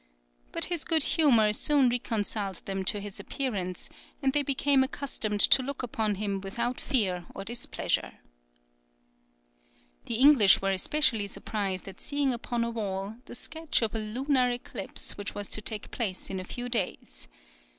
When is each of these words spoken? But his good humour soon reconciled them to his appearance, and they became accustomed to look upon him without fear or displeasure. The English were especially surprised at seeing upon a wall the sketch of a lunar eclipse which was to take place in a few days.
But 0.51 0.65
his 0.65 0.83
good 0.83 1.03
humour 1.03 1.53
soon 1.53 1.87
reconciled 1.87 2.65
them 2.65 2.83
to 2.85 2.99
his 2.99 3.19
appearance, 3.19 3.87
and 4.19 4.33
they 4.33 4.41
became 4.41 4.83
accustomed 4.83 5.41
to 5.41 5.61
look 5.61 5.83
upon 5.83 6.15
him 6.15 6.41
without 6.41 6.79
fear 6.81 7.27
or 7.35 7.45
displeasure. 7.45 8.13
The 10.07 10.15
English 10.15 10.59
were 10.59 10.71
especially 10.71 11.27
surprised 11.27 11.87
at 11.87 12.01
seeing 12.01 12.33
upon 12.33 12.63
a 12.63 12.71
wall 12.71 13.17
the 13.25 13.35
sketch 13.35 13.83
of 13.83 13.93
a 13.93 13.99
lunar 13.99 14.49
eclipse 14.49 15.17
which 15.17 15.35
was 15.35 15.47
to 15.49 15.61
take 15.61 15.91
place 15.91 16.31
in 16.31 16.39
a 16.39 16.43
few 16.45 16.67
days. 16.67 17.27